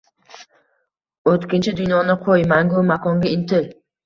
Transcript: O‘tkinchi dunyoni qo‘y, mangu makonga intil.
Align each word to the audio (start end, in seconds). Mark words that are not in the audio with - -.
O‘tkinchi 1.31 1.75
dunyoni 1.81 2.17
qo‘y, 2.25 2.47
mangu 2.55 2.83
makonga 2.89 3.31
intil. 3.37 3.71